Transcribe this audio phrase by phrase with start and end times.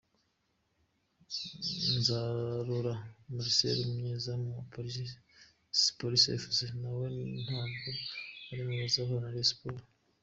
[1.97, 2.93] Nzarora
[3.33, 4.63] Marcel umunyezamu wa
[5.99, 7.05] Police Fc nawe
[7.43, 7.89] ntabwo
[8.49, 9.85] ari mu bazahura na Rayon Sports.